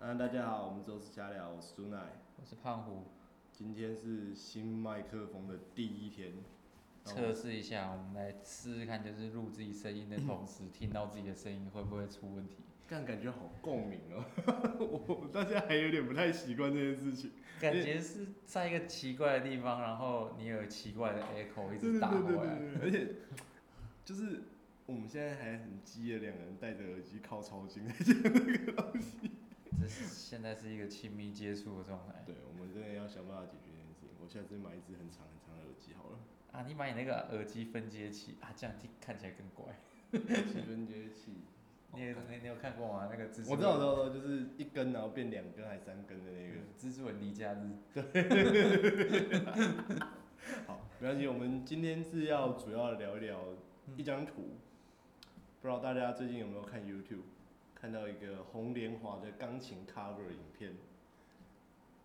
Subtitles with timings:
[0.00, 1.98] 嗯，大家好，我们周四瞎聊，我是朱奈。
[2.36, 3.06] 我是胖虎，
[3.50, 6.34] 今天是新麦克风的第一天，
[7.04, 12.58] 测试一下，我们来试试看，就是录自己声音的同时，听到自己的声音会不会出问题？
[12.86, 14.24] 这样感觉好共鸣哦。
[14.78, 17.32] 我 大家还有点不太习惯这件事情。
[17.60, 22.56] 感觉是在一个奇怪的地方，然后你有奇怪的 echo 一直打过来。
[22.80, 23.16] 而且
[24.04, 24.42] 就是
[24.86, 29.32] 我们现在还很激的两个人戴着耳机靠超近在讲那个东西。
[29.88, 34.10] 现在是一个亲密接触的状态对，我们真的要想办法解决这件事情。
[34.22, 36.18] 我下次买一只很长很长的耳机好了。
[36.52, 36.62] 啊！
[36.66, 39.78] 你买你那个耳机分接器啊，这样听看起来更怪。
[40.10, 41.32] 气 分接器。
[41.94, 43.08] 你有你你有看过吗？
[43.10, 46.54] 那个蜘蛛我知道，我知道，就是一根然后变两根还三根的那个。
[46.78, 47.72] 蜘蛛人离家日，
[50.66, 53.40] 好，没关系，我们今天是要主要聊一聊
[53.96, 54.58] 一张图，
[55.60, 57.22] 不知道大家最近有没有看 YouTube，
[57.80, 60.76] 看到一个红莲华的钢琴 cover 影片。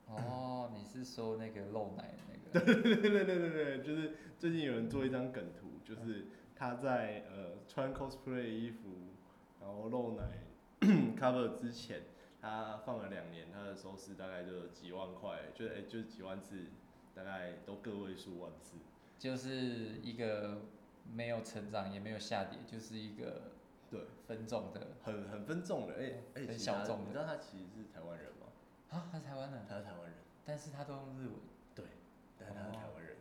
[0.06, 2.66] 哦，你是说那个露奶的那个？
[2.66, 8.90] 对对对对对对，就是最近有人做一张梗图，就是他在呃穿 cosplay 衣服，
[9.60, 10.44] 然后露奶
[11.18, 12.02] cover 之前，
[12.42, 16.66] 他放了两年，他的收视大概就几万块，就哎、就是几万次，
[17.16, 18.76] 大概都个位数万次。
[19.18, 20.64] 就是一个
[21.12, 23.53] 没有成长也没有下跌，就是一个对，
[24.28, 24.88] 分众的。
[25.04, 28.48] 很很分众的，哎、哎、很小众你知道他其实是台湾人吗？
[28.90, 30.14] 啊，他是台湾人，他是台湾人，
[30.46, 31.36] 但是他都用日文，
[31.76, 31.86] 对，
[32.40, 33.18] 但是他是台湾人。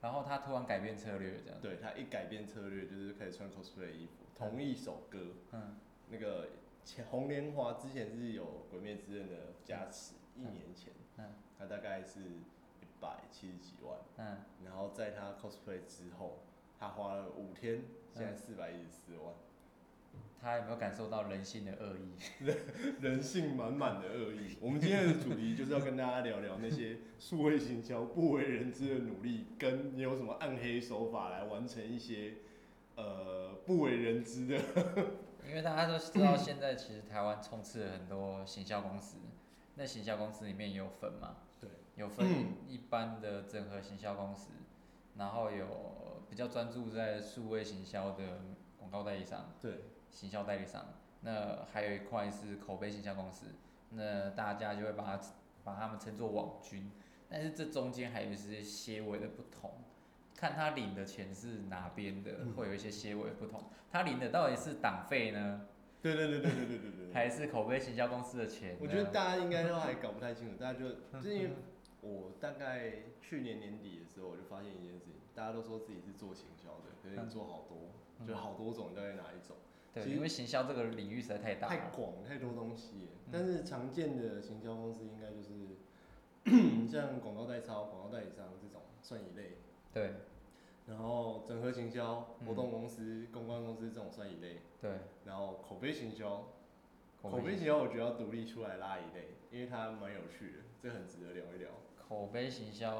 [0.00, 5.18] 然后他突然改变策略这样，对他一改变策略，就是开始穿 cosplay 的衣服，同一首歌，
[5.52, 5.76] 嗯，
[6.08, 6.48] 那个
[6.84, 11.34] 前红莲华之前是有《鬼灭之刃》的加持，一年前，嗯。
[11.58, 16.38] 他大概是一百七十几万，嗯，然后在他 cosplay 之后，
[16.78, 19.34] 他花了五天，现在四百一十四万，
[20.40, 22.14] 他有没有感受到人性的恶意？
[23.00, 24.56] 人性满满的恶意。
[24.60, 32.34] 我们今天的主题就是要跟大家聊聊那些数位行销不为人知的努力，跟你有什么暗黑手法来完成一些
[32.96, 34.56] 呃 不为人知的。
[35.48, 39.16] 因为大家都知道，现在其实台湾充斥了很多行销公司，
[39.74, 42.26] 那行销公司里面也有分嘛，对，有分
[42.68, 44.50] 一般的整合行销公司，
[45.16, 48.40] 然后有比较专注在数位行销的
[48.78, 49.50] 广告代理商。
[49.60, 49.80] 对，
[50.10, 50.84] 行销代理商，
[51.22, 53.46] 那还有一块是口碑行销公司，
[53.90, 55.20] 那大家就会把它
[55.64, 56.90] 把他们称作网军，
[57.28, 59.70] 但是这中间还有一些些微的不同，
[60.36, 62.52] 看他领的钱是哪边的，嗯。
[62.54, 63.62] 会有一些些微的不同。
[63.90, 65.66] 他领的到底是党费呢，
[66.00, 67.14] 对对对对对对对对对。
[67.14, 68.76] 还是口碑行销公司的钱？
[68.80, 71.50] 我觉得大家应该都还搞不太清楚，大家就 就是因为
[72.00, 77.90] 我大概去年年底的时候，我就发现一件事情，大家都说自己是做行销的，可是你做好多，
[78.20, 78.26] 嗯。
[78.26, 79.56] 就好多种，到底哪一种？
[79.92, 81.90] 对，因为行销这个领域实在太大太了。
[81.94, 89.58] 广太多东西但是常见的行销公司应该就是 像广告代操、广告代理商这种算一类，
[89.92, 90.12] 对。
[90.86, 94.90] 然后整合行销、嗯活动公司、公关公司这种算一类，对，
[95.24, 96.48] 然后口碑行销，
[97.22, 97.42] 口碑。
[97.42, 101.70] 碑行销我觉得要独立出来拉一类，因为它蛮有趣的，这很值得聊一聊。
[102.08, 102.96] 口碑行销，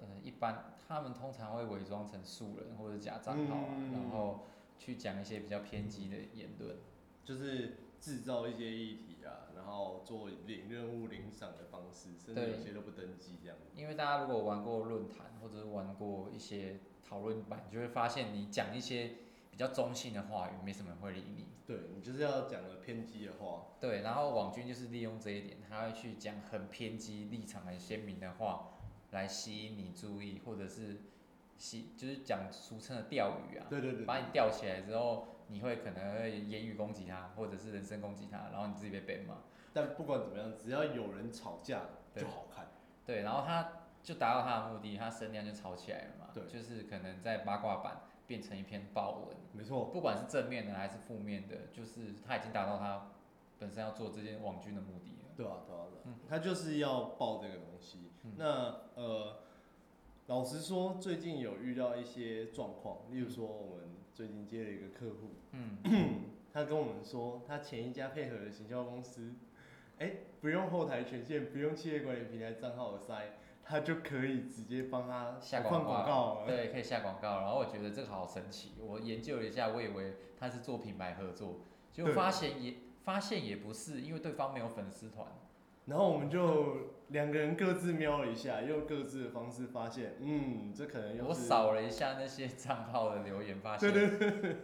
[0.00, 3.92] 呃，一般他们通常会伪装成素人或者假账号啊，嗯。
[3.92, 4.40] 然后
[4.78, 6.76] 去讲一些比较偏激的言论。
[7.24, 13.66] 就是制造一些议题啊，然后做领任务、领赏的方式，甚至对有些都不登记这样子。
[13.74, 19.16] 因为大家如果玩过论坛或者是玩过一些讨论版，你就会发现你讲一些
[19.50, 21.48] 比较中性的话语，没什么人会理你。
[21.66, 28.78] 对你就是要讲的偏激的话，对，然后网军就是利用这一点，他会去讲很偏激、立场很鲜明的话，
[29.10, 31.02] 来吸引你注意，或者是
[31.58, 33.66] 吸，就是讲俗称的钓鱼啊。
[33.68, 39.38] 对对对，把你钓起来之后，你会可能会言语攻击他，或者是人身攻击他，然后你自己被 ban 嘛。
[39.74, 41.82] 但不管怎么样，只要有人吵架
[42.16, 42.68] 就好看。
[43.04, 46.28] 对，然后他就达到他的目的，他声量就吵起来了嘛。
[46.32, 53.10] 对就是可能在八卦版变成一篇爆文，没错，不管是正面的还是负面的，就是他已经达到他
[53.58, 55.28] 本身要做这件网军的目的了。
[55.36, 58.10] 对啊，对啊，对啊，嗯他就是要报这个东西。
[58.24, 59.36] 嗯那呃，
[60.28, 65.78] 老实说，最近有遇到一些状况，例如说，我们最近接了一个客户，嗯，
[66.52, 69.32] 他跟我们说，他前一家配合的行销公司，
[69.98, 76.46] 哎、不用后台权限，不用企业管理平台账号的塞，他就可以直接帮他下广广告了。
[76.46, 77.40] 对，可以下广告。
[77.40, 81.60] 然后我觉得这个好神奇，我研究了一下，我以为他是做品牌合作，
[81.90, 85.26] 结果对发现也发现也不是，因为对方没有粉丝团。
[85.86, 93.92] 然后我们就两个人各自瞄了一下，用各自的方式发现，嗯，这可能又我是扫了一下那些账号的留言，发现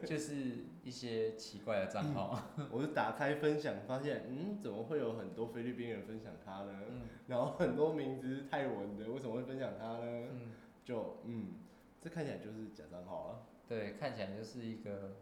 [0.05, 0.35] 就是
[0.83, 2.51] 一些奇怪的账号。
[2.71, 6.81] 我就打开分享，发现，嗯，怎么会有很多菲律宾人分享他呢？
[6.89, 10.29] 嗯然后很多名字是泰文的，为什么会分享他呢？
[10.31, 10.53] 嗯，
[10.85, 11.55] 就，嗯，
[12.03, 13.41] 这看起来就是假账号啊。
[13.67, 15.17] 对，看起来就是一个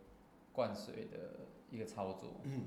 [0.53, 2.41] 灌水的一个操作。
[2.43, 2.65] 嗯，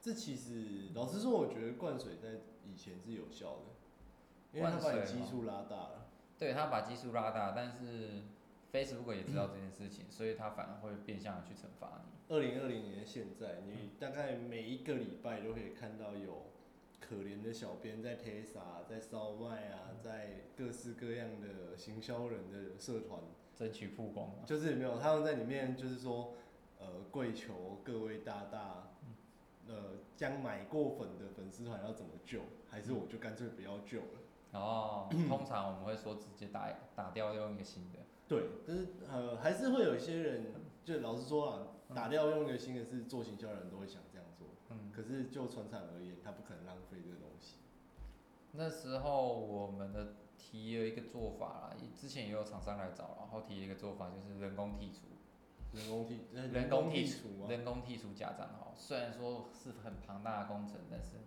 [0.00, 2.40] 这其实老实说，我觉得灌水在
[2.70, 6.06] 以前是有效的，因为他把基数拉大了。
[6.38, 8.22] 对他把基数拉大，但是
[8.72, 12.34] Facebook 也知道 这件事情，所以他反而会变相的去惩罚你。
[12.34, 16.46] 二零二零年的现在，你大概每一个礼拜都可以看到有
[17.00, 23.20] 可怜的小编在 Tesla、在烧麦啊，在各式各样的行销人的社团，
[23.54, 24.44] 争取曝光嘛。
[24.46, 26.34] 就是没有他们在里面就是说，
[26.78, 28.92] 呃，跪求各位大大，
[29.66, 32.40] 呃，将买过粉的粉丝团要怎么救，
[32.70, 34.20] 还是我就干脆不要救了。
[34.52, 37.98] 然后 通常我们会说直接打打掉用一个新的。
[38.26, 40.46] 对，但是呃，还是会有一些人，
[40.84, 44.46] 就老实说啊，打掉用一个新的是做行销的人都会想这样做。
[44.70, 47.56] 嗯，可是就船厂而言，他不可能浪费这个东西。
[48.52, 55.02] 那时候我们的提了一个做法啦，之前也有厂商来找，然后提了一个做法就是人工剔除。
[55.72, 61.18] 人工剔，呃人工剔除啊，人工剔除假账号，虽然说是很庞大的工程，但是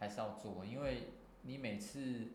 [0.00, 1.10] 还是要做，因为
[1.42, 2.28] 你每次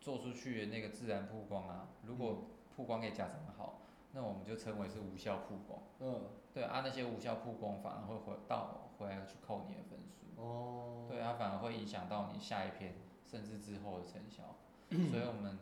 [0.00, 3.78] 做出去的那个自然曝光啊，如果曝光给家长好，
[4.12, 5.80] 那我们就称为是无效曝光。
[6.00, 10.42] 嗯，对啊，那些无效曝光反而会回到回来去扣你的分数。
[10.42, 12.94] 哦，对，啊反而会影响到你下一篇
[13.24, 14.56] 甚至之后的成效。
[14.90, 15.58] 所以我们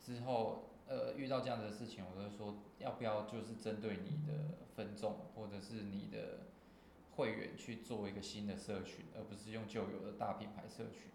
[0.00, 6.38] 之后呃遇到这样的事情，我都会说要不要就是针对你的分众或者是你的
[7.16, 11.10] 会员去做一个新的社群，而不是用旧有的大品牌社群。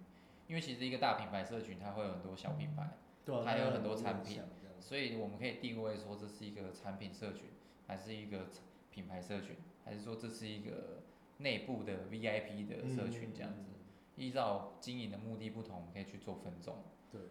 [0.47, 4.41] 因为其实一个大品牌社群它会有很多小品牌，对啊，还有很多产品
[4.79, 7.49] 所以我们可以定位说这是一个产品社群，
[7.85, 8.47] 还是一个
[8.89, 11.03] 品牌社群，还是说这是一个
[11.39, 13.71] 内部的 VIP 的社群这样子。
[14.15, 16.77] 依照经营的目的不同，可以去做分众。
[17.11, 17.21] 对，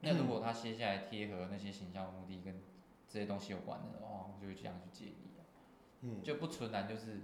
[0.00, 2.60] 那如果他接下来贴合那些形象目的跟
[3.08, 5.40] 这些东西有关的话，我们就会这样去建议啊，
[6.02, 7.20] 嗯，就不纯然就是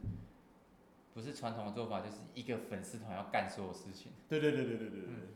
[1.14, 4.12] 不是传统的做法，就是一个粉丝团要干所有事情。
[4.28, 5.08] 对对对对对对对。
[5.08, 5.28] 嗯，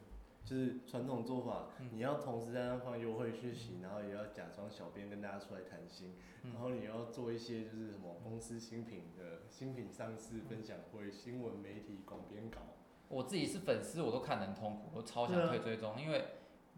[0.44, 1.90] 就是传统做法，嗯。
[1.92, 6.14] 你要同时在那放优惠讯息，然后也要假装小编跟大家出来谈心，
[6.44, 6.52] 嗯。
[6.54, 12.60] 然后你要做一些就是什么公司新品的新品上市分享会、新闻媒体广编稿，
[13.08, 16.24] 我自己是粉丝，我都看得很痛苦，我超想退 追踪，因为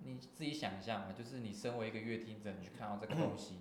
[0.02, 3.58] 你自己想象嘛，就是你身为一个乐听者，你去看到这个东西，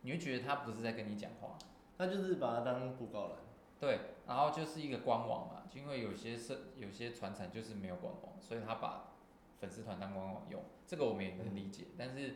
[0.00, 1.58] 你会觉得他不是在跟你讲话，
[1.98, 3.36] 他就是把它当布告栏。
[3.80, 9.12] 对，然后就是一个官网嘛，就因为有些是有些传产就是没有官网，所以他把
[9.60, 12.34] 粉丝团当官网用，这个我们也能理解，但是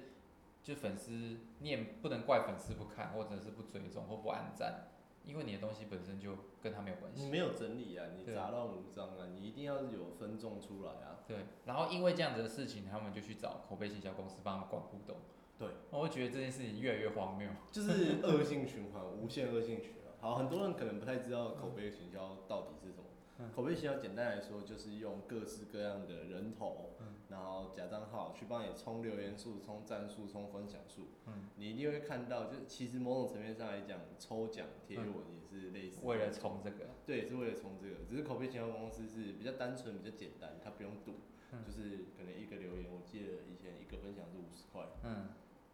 [0.62, 4.88] 就粉丝你也不能怪粉丝不看，或者是不追踪或不按赞，
[5.24, 7.24] 因为你的东西本身就跟他没有关系。
[7.24, 11.18] 你没有整理啊，你杂乱无章啊，你一定要有分众出来啊。
[11.26, 15.16] 对，然后因为这样子的事情，他们就去找口碑行销公司帮他们管互动。
[15.58, 17.48] 对，我会觉得这件事情越来越荒谬。
[17.70, 20.01] 就是恶性循环，无限恶性循环。
[20.22, 23.06] 好，很多人可能不太知道口碑行销到底是什么。
[23.38, 23.50] 嗯。
[23.52, 27.16] 口碑行销简单来说，就是用各式各样的人头，嗯。
[27.28, 31.08] 然后假账号去帮你冲留言数、冲赞数、冲分享数。
[31.26, 35.98] 嗯，你一定会看到，就是其实某种层面上来讲，抽奖贴文也是类似。
[36.04, 41.14] 为了冲这个，对，是为了冲这个，只是口碑行销公司是比较单纯、比较简单，它不用赌，
[41.50, 41.64] 嗯。
[41.66, 45.30] 就是可能一个留言，我记得以前一个分享是五十块，嗯，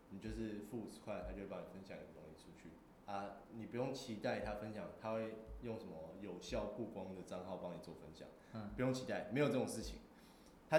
[0.08, 2.70] 你就是付五十块，他就会帮你分享一个东西出去
[3.08, 9.96] 啊，你不用期待他分享，他会用什么有效曝光的账号帮你做分享，嗯不用期待，没有这种事情，
[10.68, 10.78] 他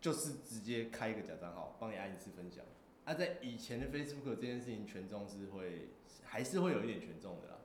[0.00, 2.64] 就是直接开一个假账号帮你按一次分享。
[3.04, 5.90] 啊，在以前的 Facebook 这件事情权重是会
[6.24, 7.58] 还是会有一点权重的啦，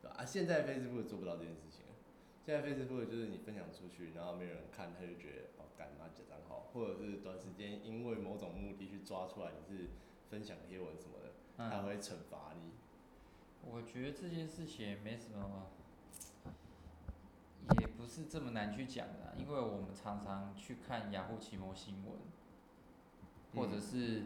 [0.00, 0.16] 对吧？
[0.18, 1.82] 啊，现在 Facebook 做不到这件事情。
[2.46, 9.90] 现在 Facebook 就是你分享出去，然后没有人看，他就觉得哦，干嘛假账号，或者是短时间因为某种目的去抓出来你是
[10.30, 12.72] 分享贴文什么的，他嗯，会惩罚你。
[13.62, 15.66] 我觉得这件事情也没什么，
[17.80, 22.14] 也不是这么难去讲的啊、因为我们常常去看雅虎奇摩新闻，
[23.54, 24.22] 或者嗯是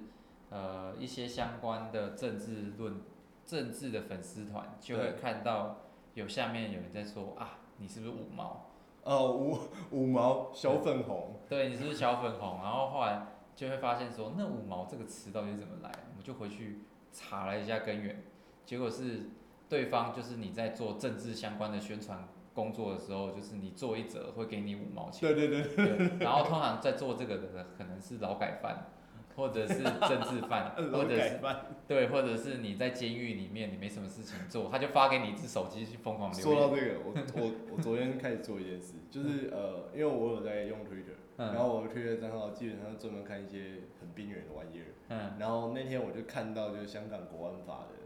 [0.50, 3.00] 呃一些相关的政治论、
[3.44, 5.80] 政治的粉丝团，就会看到
[6.14, 8.70] 有下面有人在说啊，你是不是五毛？
[9.02, 9.58] 哦，五
[9.90, 12.60] 五毛小粉红，对，你是不是小粉红？
[12.62, 15.90] 然后后来就会发现说，那五毛这个词到底怎么来？
[16.10, 18.22] 我们就回去查了一下根源，
[18.64, 19.31] 结果是
[19.69, 28.87] 对方就是你在做政治相关的宣传工作的时候，就是你做一折会给你五毛钱，对对对，对，然后通常在做这个的人可能是劳改犯，
[29.37, 31.66] 或者是政治犯， 或者是犯。
[31.88, 36.42] 对，或者是你在监狱里面你没什么事情做，他就发给你一只手机去疯狂留言。
[36.42, 44.92] 说到这个，我我我昨天开始做一件事， 就是呃，因为我有在用 Twitter，、然嗯后我的 Twitter 账号基本上专门看一些很边缘的玩意儿。
[45.09, 47.97] 嗯然后那天我就看到就是香港国安法的，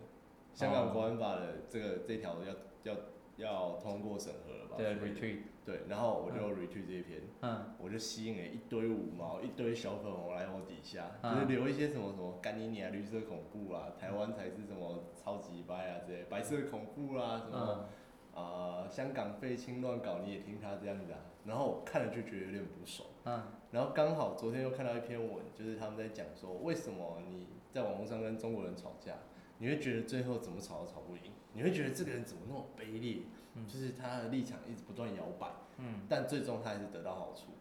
[0.56, 2.54] 香港国安法的这个这条要
[2.90, 2.96] 要
[3.36, 4.74] 要通过审核了吧？
[4.78, 17.80] 对，retweet，对，然后我就 retweet 这一篇，嗯我就吸引了一堆五毛、一堆小粉红来我底下，嗯就是留一些什么什么干你娘绿色恐怖啊，台湾才是什么超级掰啊之类，白色恐怖啦什么。
[17.80, 17.86] 嗯
[18.36, 21.18] 啊、香港废青乱搞，你也听他这样子啊？
[21.46, 23.08] 然后我看了就觉得有点不爽。
[23.24, 29.14] 嗯然后刚好昨天又看到一篇文，就是他们在讲说，为什么你在网络上跟中国人吵架，
[29.58, 33.22] 你会觉得最后怎么吵都吵不赢，你会觉得这个人怎么那么卑劣，
[33.54, 33.66] 嗯。
[33.66, 35.48] 就是他的立场一直不断摇摆，
[35.78, 36.00] 嗯。
[36.08, 37.52] 但最终他还是得到好处。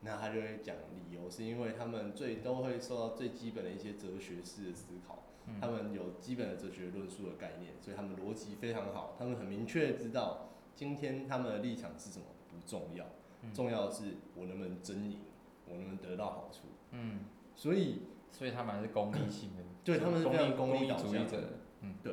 [0.00, 5.56] 那他就会讲理由，是因为他们最都会受到最基本的一些哲学式的思考，嗯。
[5.60, 13.06] 他们有基本的哲学论述的概念，所以他们逻辑非常好，他们很明确知道今天他们的立场是什么不重要，
[13.42, 13.52] 嗯。
[13.52, 15.20] 重要的是我能不能争赢，
[15.66, 16.68] 我能不能得到好处。
[16.90, 17.20] 嗯，
[17.54, 18.02] 所以，
[18.36, 21.38] 所以他们还是功利性的， 对他们是非常功利主义者。
[21.82, 22.12] 嗯对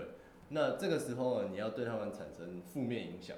[0.50, 3.36] 那这个时候呢，你要对他们产生负面影响，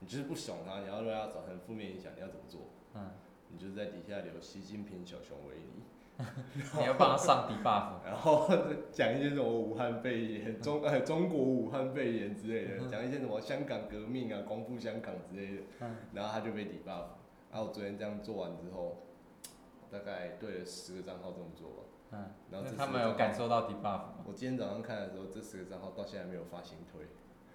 [0.00, 2.60] 你就是不爽他，你要对他造成负面影响，你要怎么做？
[2.94, 3.10] 嗯，
[3.50, 5.82] 你就是在底下留习近平小熊维尼，
[6.78, 7.94] 你要帮他上 debuff。
[8.06, 8.48] 然后
[8.92, 17.06] 讲一些什么武汉肺炎、中呃中国武汉肺炎之类的，讲一些什么香港革命啊、光复香港之类的，嗯然后他就被 debuff。
[17.50, 18.98] 然后我昨天这样做完之后，
[19.90, 21.82] 大概对了十个账号这么做吧。
[22.12, 24.14] 嗯，然后那他们有感受到 debuff 吗？
[24.26, 27.06] 我今天早上看的时候，这十个账号到现在没有发新推。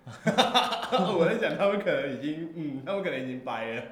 [0.06, 3.84] 我在想，他们可能已经，嗯，他们可能已经掰了。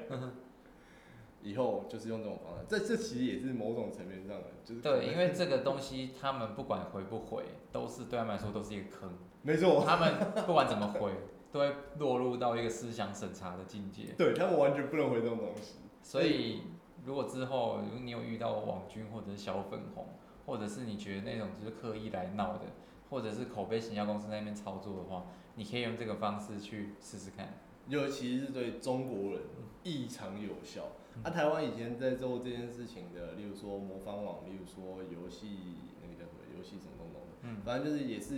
[1.42, 9.16] 以后就是用这种方式，这这其实也是某种层面上的，就是对，因为这个东西他们不管回不回，都是对他们来说都是一个坑。
[9.40, 10.12] 没错，他们
[10.46, 11.12] 不管怎么回，
[11.50, 14.12] 都会落入到一个思想审查的境界。
[14.18, 15.76] 对他们完全不能回这种东西。
[16.02, 16.60] 所以，
[17.06, 20.08] 如果之后如果你有遇到网军或者是小粉红，
[20.50, 22.62] 或者是你觉得那种就是刻意来闹的，
[23.08, 27.54] 或者是口碑行销公司那边操作的话，你可以用这个方式去试试看。
[27.86, 29.42] 尤其是对中国人
[29.84, 30.88] 异常有效。
[31.14, 35.58] 嗯啊，台湾以前在做这件事情的，例如说魔方网，例如说游戏
[36.02, 38.34] 那个叫什么游戏什么东东的，嗯反正就是也是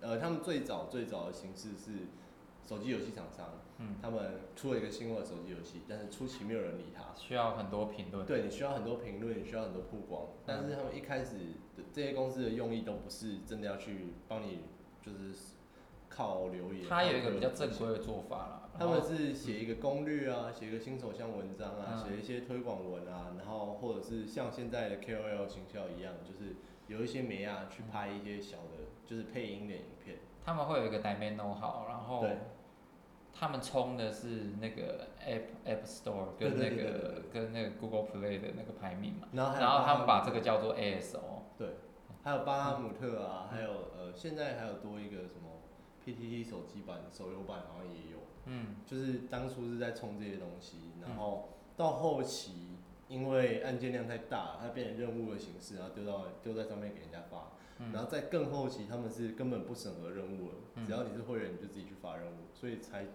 [0.00, 2.08] 呃，他们最早最早的形式是
[2.66, 7.02] 手机游戏厂商，嗯，他们出了一个新的手机游戏，但是初期没有人理他。
[7.16, 8.26] 需要很多评论。
[8.26, 11.36] 对你需要很多评论，你需要很多曝光，但是他们一开始
[11.76, 14.60] 的这些公司的用意都不是真的要去帮你，
[15.00, 15.34] 就是
[16.08, 16.84] 靠留言。
[16.88, 18.56] 他有一个比较正规的做法啦。
[18.78, 26.56] 他们是写一个攻略啊，写一个新手项文章啊，嗯写一些推广文啊，然后或者是像现在的 KOL 形销一样，就是
[26.86, 30.18] 有一些媒啊去拍一些小的，就是配音的影片。
[30.44, 32.38] 他们会有一个 domain know how，然后对
[33.32, 41.18] 他们冲的是那个 App App Store 跟那个跟那个 Google Play 的那个排名嘛，然后他们把这个叫做 ASO，
[41.56, 41.68] 对
[42.22, 45.62] 还有巴哈姆特啊，还有呃，现在还有多一个什么
[46.04, 48.18] PTT 手机版、手游版好像也有。
[48.44, 48.76] 嗯。
[48.86, 52.76] 就是当初是在冲这些东西，然后到后期
[53.08, 57.92] 因为案件量太大，它变成任务的形式，然后丢到丢在上面给人家发，嗯。
[57.92, 60.86] 然后在更后期他们是根本不审核任务了，嗯。
[60.86, 63.06] 只要你是会员你就自己去发任务，所以才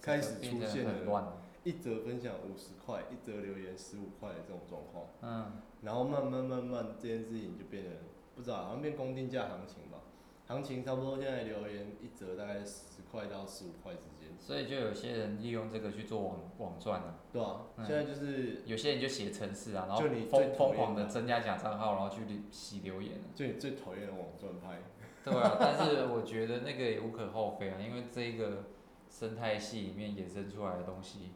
[0.00, 5.60] 开始出现了，一则分享五十块，一则留言十五块的这种状况，嗯。
[5.82, 7.92] 然后慢慢慢慢这件事情就变成
[8.34, 10.00] 不知道好像变公定价行情吧，
[10.46, 14.30] 行情差不多现在留言一则大概十块到十五块之间。
[14.38, 23.20] 所以就有些人利用这个去做网网赚啊，对啊，嗯现在就是有些人就写程式啊，然后就你最疯疯狂的增加假账号，然后去洗留言。
[23.34, 24.80] 最最讨厌的网赚派。
[25.22, 28.64] 对啊，但是我觉得那个也无可厚非啊，因为这个
[29.10, 31.32] 生态系里面衍生出来的东西，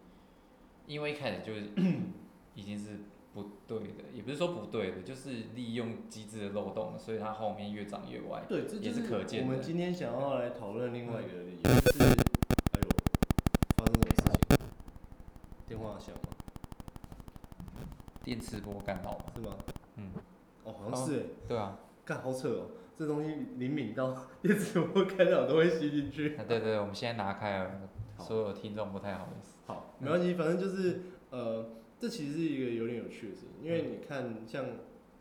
[0.86, 1.52] 因为一开始就
[2.54, 3.00] 已经是
[3.34, 8.44] 不对的，也不是说不对的，就是利用机制的漏洞，所以它后面越长越歪。
[8.48, 12.88] 对，这也就是可见的我们今天想要来讨论另外一个理由是，哎呦，
[13.76, 14.66] 发生什么事情？
[15.66, 16.30] 电话响吗？
[18.22, 19.56] 电磁波干扰吗，是吗？
[19.96, 20.12] 嗯，
[20.62, 26.36] 哦，好像是哎，对啊，干好扯哦，这东西灵敏到电磁波干扰都会吸进去。
[26.36, 27.70] 啊对对对，我们现在拿开了，
[28.18, 29.56] 所有听众不太好意思。
[29.66, 31.66] 好，没关系，反正就是呃，
[32.04, 34.66] 这其实是一个有点有趣的事情，因为你看像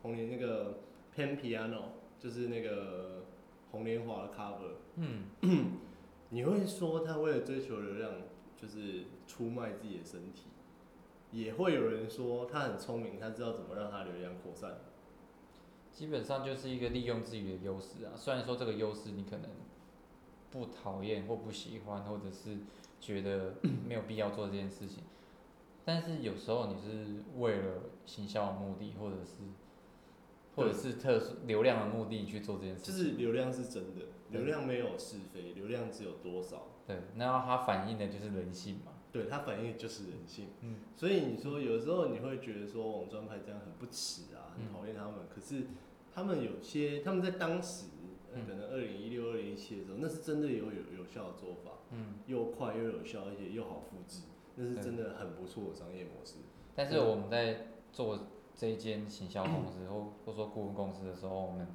[0.01, 0.81] 红莲那个
[1.15, 1.83] Pan Piano，
[2.19, 3.23] 就是那个
[3.71, 5.27] 红莲华的 cover，嗯，
[6.27, 8.11] 你会说他为了追求流量
[8.57, 10.47] 就是出卖自己的身体，
[11.31, 14.81] 也会有人说他很聪明，他知道怎么让他流量扩散。
[15.89, 18.11] 基本上就是一个利用自己的优势啊。
[18.13, 19.49] 虽然说这个优势你可能
[20.51, 22.57] 不讨厌或不喜欢，或者是
[22.99, 23.53] 觉得
[23.87, 25.01] 没有必要做这件事情，
[25.85, 29.43] 但是有时候你是为了行销的目的，或者是
[30.55, 32.93] 或者是特殊流量的目的去做这件事情。
[32.93, 36.67] 就是流量是真的，流量没有是非，流量只有多少。
[36.87, 38.93] 对，那它反映的就是人性嘛。
[39.11, 40.47] 对，它反映的就是人性。
[40.61, 40.77] 嗯。
[40.95, 45.27] 所以你说有时候你会觉得说网专牌这样很不耻啊，很讨厌他们。
[45.33, 45.67] 可是
[46.13, 47.85] 他们有些他们在当时，
[48.33, 52.15] 呃可能二零一六、二零一七的时候，那是真的有有有效的做法，嗯。
[52.27, 54.23] 又快又有效，而且又好复制，
[54.55, 56.35] 那是真的很不错的商业模式。
[56.75, 58.19] 但是我们在做
[58.55, 61.67] 这一间行销公司或或说顾问公司的时候，我们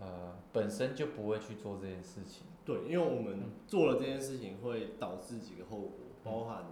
[0.00, 2.46] 呃本身就不会去做这件事情。
[2.64, 5.90] 对，因为我们做了这件事情会导致几个后果，
[6.22, 6.66] 包含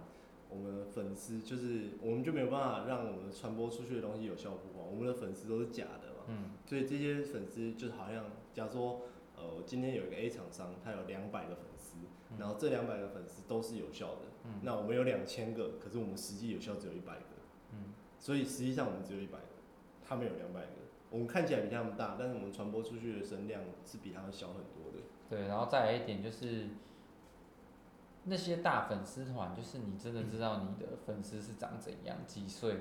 [0.49, 9.01] 我们的粉丝就是我们就没有办法让我们传播出去的东西有效曝光，我们的粉丝都是假的嘛，嗯，所以这些粉丝就好像，假如说
[9.35, 11.76] 呃今天有一个 A 厂商，他有两百个粉丝，
[12.37, 14.59] 然后这两百个粉丝都是有效的，嗯。
[14.63, 17.25] 那我们有两千个，可是我们实际有效只有一百个，
[17.71, 19.45] 嗯，所以实际上我们只有一百个，
[20.03, 20.71] 他们有两百个，
[21.09, 25.05] 我们看起来比他们大，但是我们传播出去的声量是比他们小很多的。
[25.29, 26.69] 对，然后再来一点就是，
[28.25, 32.77] 那些大粉丝团，就是你真的知道你的粉丝是长怎样、几岁，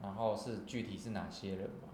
[0.00, 1.88] 然后是具体是哪些人吗？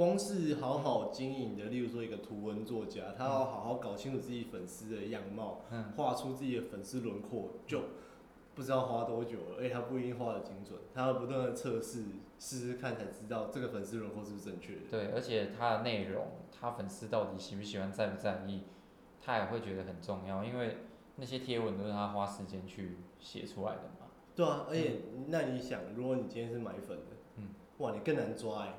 [0.00, 7.82] 光是好好经营的，例如说一个图文作家，他要好好搞清楚自己粉丝的样貌，嗯画出自己的粉丝轮廓，就
[8.54, 12.04] 不知道花多久了，而且他不一定画的精准，他要不断的测试，
[12.38, 14.80] 试试看才知道这个粉丝轮廓是不是正确的。
[14.90, 18.62] 对，而且他的内容，他粉丝到底喜不喜欢、在不在意，
[19.20, 20.78] 他也会觉得很重要，因为
[21.16, 24.06] 那些贴文都是他花时间去写出来的嘛。
[24.34, 27.48] 对啊，而且那你想，如果你今天是买粉的，嗯，
[27.80, 28.78] 哇，你更难抓哎、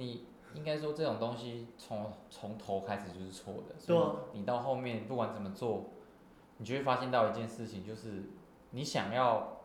[0.00, 3.94] 你应该说这种东西从从头开始就是错的，所
[4.32, 5.90] 以你到后面不管怎么做，
[6.56, 8.30] 你就会发现到一件事情，就是
[8.70, 9.60] 你想要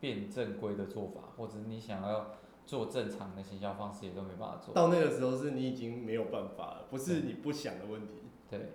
[0.00, 2.30] 变正规的做法，或者你想要
[2.66, 4.74] 做正常的行销方式，也都没办法做。
[4.74, 8.14] 到那个时候是你已经没有办法了，不是你不想的问题，
[8.48, 8.72] 对。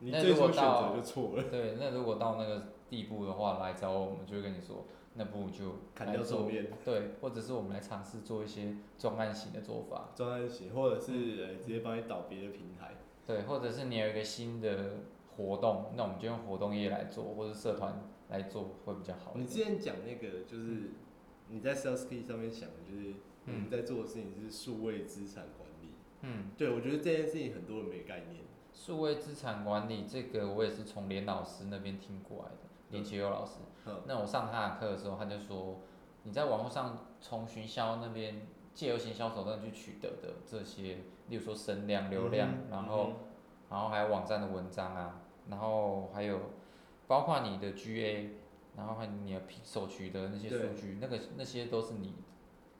[0.00, 4.84] 你最初选择到就错了，对，那如果到那个地步的话，来找我，我们就会跟你说，
[5.18, 6.68] 那不如就砍掉桌面。
[6.82, 12.94] 对，或者是我们来尝试做一些专案型的做法，专案型，或者是呃直接帮你导别的平台。
[13.26, 15.00] 对，或者是你有一个新的
[15.36, 18.00] 活动，那我们就用活动业来做，或者社团
[18.30, 19.44] 来做会比较好你。
[19.44, 20.92] 之前讲那个就是
[21.48, 23.14] 你在 Sales Key 上面想的，就是
[23.46, 25.88] 我们嗯在做的事情是数位资产管理。
[26.22, 28.44] 嗯，对，我觉得这件事情很多人没概念。
[28.72, 33.54] 数位资产管理这个我也是从连老师那边听过来的，连奇佑老师。
[33.86, 35.80] 嗯那我上他的课的时候，他就说，
[36.24, 40.98] 你在网络上从行销那边借由行销手段去取得的这些，
[41.28, 43.10] 例如说声量、流量，嗯然后
[43.70, 46.38] 然后还有网站的文章啊，然后还有
[47.06, 48.30] 包括你的 GA，
[48.76, 52.14] 然后还有你的 Pixel 取得那些数据，那个那些都是你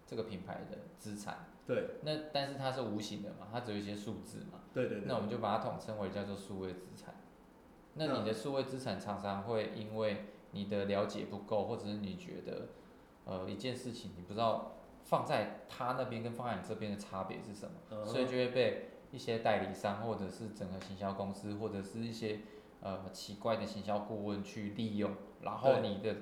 [0.07, 1.47] 这个品牌的资产。
[1.66, 5.07] 对那但是它是无形的嘛，它只有一些数字嘛，对对对。
[5.07, 7.14] 那我们就把它统称为叫做数位资产。
[7.99, 12.69] 那那你的数位资产常常会因为你的了解不够，或者是你觉得
[13.25, 18.07] 呃一件事情你不知道放在他那边跟放在你这边的差别是什么，嗯。
[18.07, 22.41] 所以就会被一些代理商或者是整个行销公司或者是一些
[22.81, 26.15] 呃奇怪的行销顾问去利用，然后你的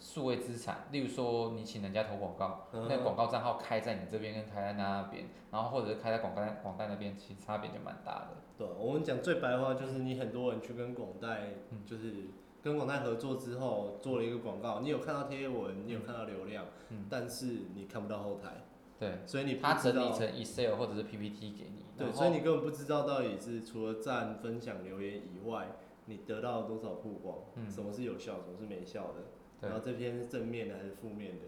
[0.00, 8.28] 数位资产，例如说你请人家投广告，嗯那个广告账号开在你这边跟开在那边，然后或者是开在广代广代那边，其实差别就蛮大的。
[8.56, 12.12] 对，我们讲最白话就是你很多人去跟广代，嗯就是
[12.62, 18.64] 跟广代合作之后做了一个广告，你有看到贴文，你有看到流量，嗯但是你看不到后台，
[18.98, 19.60] 对，所以你。
[19.82, 25.68] 整理成 Excel 或者是 PPT 给你，对，所以你根本不知道到底是除了赞、分享、留言以外，
[26.06, 31.46] 你得到了多少曝光，嗯什么是有效，什么是没效的，对然后这篇是正面的还是负面的，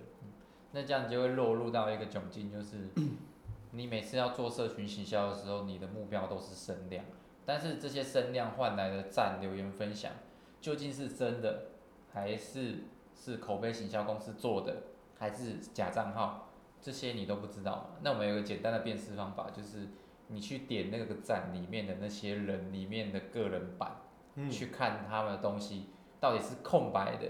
[0.72, 2.88] 那这样你就会落入到一个窘境，就是
[3.72, 7.04] 你每次要做社群行销的时候，你的目标都是声量，
[7.46, 10.12] 但是这些声量换来的赞、留言、分享，
[10.60, 11.66] 究竟是真的，
[12.12, 14.82] 还是是口碑行销公司做的，
[15.18, 16.48] 还是假账号？
[16.82, 17.98] 这些你都不知道嘛？
[18.02, 19.86] 那我们有个简单的辨识方法，就是
[20.28, 23.96] 你去点那个赞里面的那些人里面的个人版，
[24.36, 27.26] 嗯，去看他们的东西到底是空白的，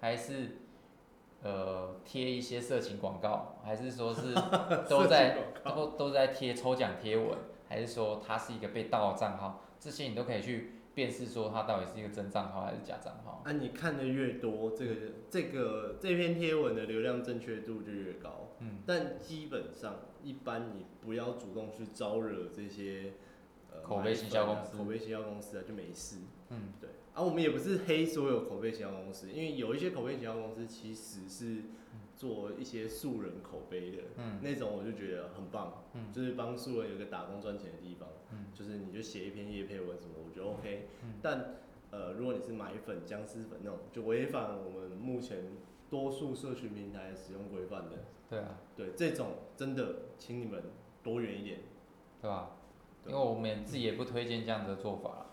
[0.00, 0.56] 还是
[1.42, 4.34] 呃贴一些色情广告，还是说是
[4.88, 9.62] 都在都都在贴抽奖贴文，还是说它是一个被盗的账号？
[9.78, 13.42] 这些你都可以去辨识说它到底是一个真账号还是假账号。
[13.44, 14.94] 啊，你看的越多，这个
[15.30, 18.48] 这个这篇贴文的流量正确度就越高。
[18.58, 23.14] 嗯，但基本上，一般你不要主动去招惹这些
[23.72, 26.16] 呃口碑行销公司口碑行销公司啊，就没事。
[26.50, 26.90] 嗯，对。
[27.14, 31.62] 啊，我们也不是黑所有口碑行销公司，因为有一些口碑行销公司其实是
[32.16, 41.56] 做一些素人口碑的，嗯那种我就觉得很棒，嗯就是帮素人有个打工赚钱的地方，嗯就是你就写一篇叶配文什么，我觉得 OK，、嗯但
[41.90, 45.56] 呃，如果你是买粉、僵尸粉那种，就违反我们目前
[45.88, 50.62] 多数社群平台使用规范的，对啊，对这种真的，请你们
[51.02, 51.58] 躲远一点。
[52.22, 52.50] 对吧？
[53.10, 55.26] 因为我们也自己也不推荐这样子的做法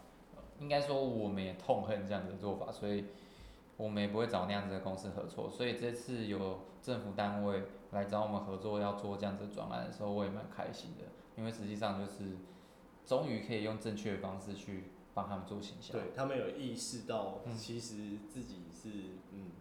[0.60, 3.06] 应该说我们也痛恨这样子的做法，所以
[3.78, 5.48] 我们也不会找那样子的公司合作。
[5.48, 7.62] 所以这次有政府单位
[7.92, 11.04] 来找我们合作要做这样子的专案的时候，我也蛮开心的，
[11.38, 12.38] 因为实际上就是
[13.06, 15.96] 终于可以用正确的方式去帮他们做形象。
[15.96, 18.90] 对他们有意识到，嗯其实自己是
[19.34, 19.52] 嗯，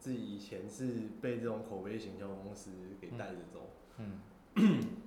[0.00, 3.70] 自己以前是被这种口碑行销公司给带着走。
[3.98, 4.18] 嗯，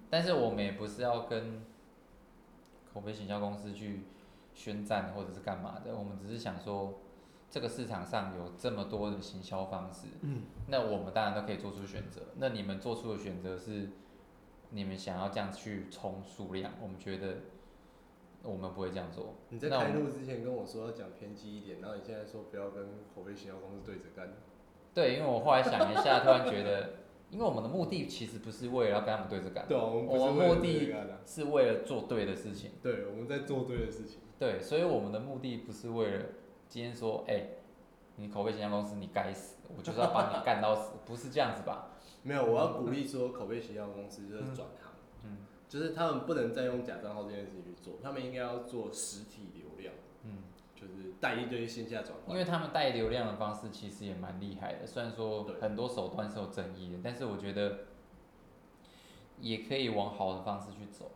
[0.10, 1.62] 但是我们也不是要跟
[2.94, 4.04] 口碑行销公司去
[4.54, 7.00] 宣战或者是干嘛的，我们只是想说，
[7.50, 12.22] 这个市场上有这么多的行销方式，嗯，那我们当然都可以做出选择。
[12.38, 13.90] 那你们做出的选择是，
[14.70, 17.38] 你们想要这样去冲数量，我们觉得
[18.44, 19.36] 我们不会这样做。
[19.50, 24.34] 你在那我们开录之前跟我说要讲偏激一点，然后你现在说不要跟口碑行销公司对着干。
[24.94, 26.94] 对，因为我后来想一下，突然觉得，
[27.34, 30.94] 因为我们的目的其实不是为了要跟他们对着干，对啊，我们目的。
[31.26, 32.72] 是为了做对的事情。
[32.82, 34.20] 对，我们在做对的事情。
[34.38, 36.26] 对，所以我们的目的不是为了
[36.70, 37.48] 今天说，哎、
[38.18, 41.90] 你口碑形象公司你该死，我就是要把你干到死， 不是这样子吧？
[42.22, 44.94] 没有，我要鼓励说口碑形象公司就是转行，
[45.24, 49.63] 嗯就是他们不能再用假账号这件事情去做，他们应该要做实体流
[50.88, 52.36] 就是带一堆线下转换。
[52.36, 57.80] 因为他们带流量的方式其实也蛮厉害的，虽然说很多手段是有争议的，但是我觉得
[59.40, 61.12] 也可以往好的方式去走。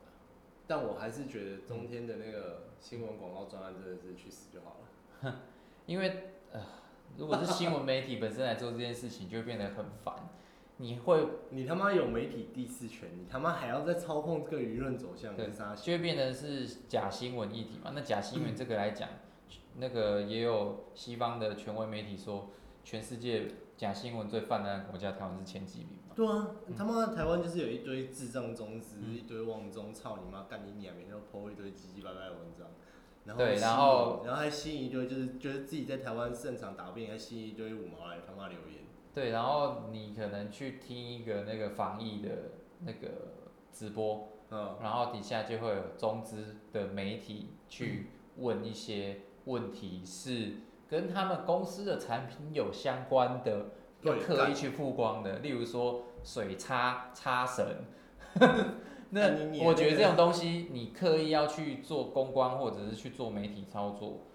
[0.66, 5.36] 但我还是觉得中天的那个新闻广告专案真的是去死就好了。
[5.86, 6.62] 因为呃，
[7.18, 10.14] 如果是新闻媒体本身来做这件事情，就会变得很烦。
[10.80, 15.74] 你会你他妈有媒体第四权，你他妈还要再操控这个舆论走向，对跟啥？
[15.74, 17.94] 就会变成是假新闻议题嘛。
[17.96, 19.10] 那假新闻 这个来讲，
[19.76, 22.50] 那个也有西方的权威媒体说，
[22.84, 26.16] 全世界假新闻最泛滥的国家，台湾是前几名嘛。
[26.16, 32.68] 对啊，他妈台湾就是有一堆智障中资，嗯一堆妄中，操你妈，干你娘，每天都 po 一堆唧唧歪歪的文章，
[33.26, 38.82] 然后对然后然后还吸引一堆就是觉得自己在台湾胜场打遍，还吸引一堆五毛来他妈留言。
[39.14, 42.30] 对，然后你可能去听一个那个防疫的
[42.80, 43.08] 那个
[43.72, 48.08] 直播，嗯，然后底下就会有中资的媒体去
[48.38, 50.58] 问一些问题，是
[50.88, 53.72] 跟他们公司的产品有相关的，
[54.04, 57.66] 要刻意去曝光的，例如说水叉叉神。
[59.10, 59.22] 那
[59.64, 64.28] 我觉得这种东西，你刻意要去做公关或者是去做媒体操作，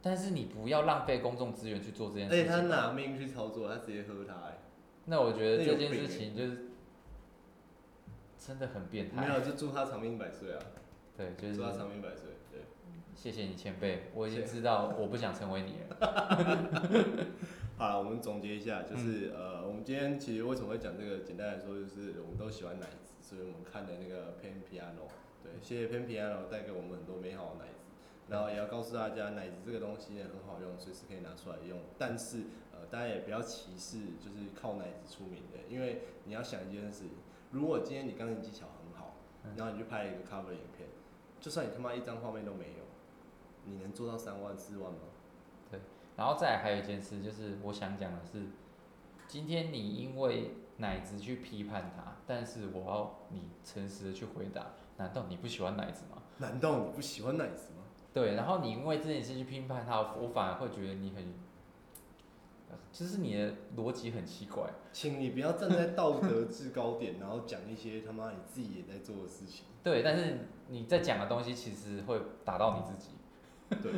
[0.00, 2.70] 但是你不要浪费公众资源去做这件而且他事情。
[2.70, 4.58] 拿命去操作，他直接喝他、欸，
[5.04, 6.70] 那我觉得这件事情就是
[8.38, 9.20] 真的很变态。
[9.20, 10.58] 没有就祝他长命百岁啊，
[11.14, 12.30] 对，就是祝他长命百岁。
[13.22, 15.96] 对，谢谢你前辈，我已经知道我不想成为你了。
[17.76, 21.18] 好了，我们总结一下，就是、嗯呃，我们今天其实为什么会讲这个？
[21.20, 25.08] 简单来说，就是我们都喜欢奶子，所以我们看的那个 Pen Piano，
[25.42, 27.84] 对，谢谢 Pen Piano 带给我们很多美好的奶子。
[28.28, 31.78] 然后也要告诉大家，奶子这个东西也很好用，随时可以拿出来用。
[31.98, 37.04] 但是呃，大家也不要歧视，就是靠奶子出名的，因为你要想一件事，
[37.50, 40.88] 如果今天你钢琴技巧很好，嗯然后你去拍一个 cover 影片，
[41.40, 42.84] 就算你他妈一张画面都没有，
[43.64, 44.98] 你能做到三万四万吗？
[45.70, 45.80] 对
[46.16, 48.46] 然后再来还有一件事，就是我想讲的是，
[49.28, 56.22] 今天你因为奶子去批判他，但是我要你诚实的去回答，难道你不喜欢奶子吗？
[56.38, 57.84] 难道你不喜欢奶子吗？
[58.12, 61.22] 对，然后你因为这件事去批判他，我反而会觉得你很，
[62.70, 64.68] 呃就是你的逻辑很奇怪。
[64.92, 69.66] 请你不要站在道德制高点，然后讲一些他妈你自己也在做的事情。
[69.82, 73.12] 对，但是你在讲的东西其实会打到你自己。
[73.82, 73.92] 对，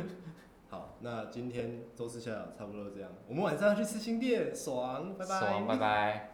[0.69, 5.39] 好，那今天周四下午差不多这样，我们晚上要去吃新店，爽，拜拜。
[5.39, 6.32] 爽，拜拜。